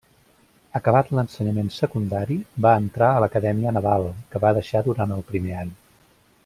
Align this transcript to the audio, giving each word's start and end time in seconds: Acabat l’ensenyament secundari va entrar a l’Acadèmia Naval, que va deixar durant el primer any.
Acabat 0.77 1.11
l’ensenyament 1.17 1.69
secundari 1.75 2.39
va 2.67 2.73
entrar 2.85 3.11
a 3.17 3.21
l’Acadèmia 3.25 3.77
Naval, 3.79 4.09
que 4.33 4.43
va 4.47 4.55
deixar 4.61 4.83
durant 4.89 5.19
el 5.19 5.27
primer 5.33 5.57
any. 5.65 5.77